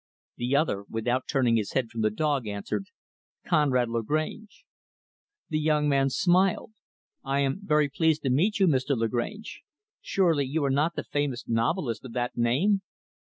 [0.37, 2.85] The other, without turning his eyes from the dog, answered,
[3.45, 4.65] "Conrad Lagrange."
[5.49, 6.71] The young man smiled.
[7.23, 8.97] "I am very pleased to meet you, Mr.
[8.97, 9.61] Lagrange.
[10.01, 12.81] Surely, you are not the famous novelist of that name?"